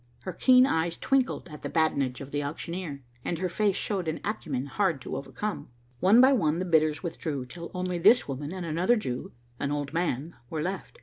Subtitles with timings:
[0.23, 4.19] Her keen eyes twinkled at the badinage of the auctioneer, and her face showed an
[4.23, 5.69] acumen hard to overcome.
[5.99, 9.93] One by one the bidders withdrew, till only this woman and another Jew, an old
[9.93, 10.97] man, were left.